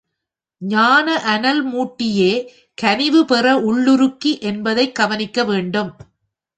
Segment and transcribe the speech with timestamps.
[0.61, 2.31] ஞான அனல் மூட்டியே
[2.77, 5.91] கனிவு பெற உள்ளுருக்கி என்பதைக் கவனிக்க வேண்டும்.